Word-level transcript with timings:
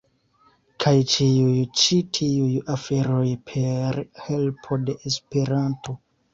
Kaj 0.85 0.93
ĉiuj 1.11 1.59
ĉi 1.81 1.99
tiuj 2.19 2.49
aferoj 2.77 3.23
per 3.53 4.03
helpo 4.25 4.81
de 4.91 5.01
Esperanto. 5.15 6.01